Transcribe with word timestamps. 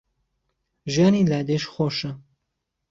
ژیانی 0.93 1.27
لادێش 1.31 1.63
خۆشە 1.73 2.11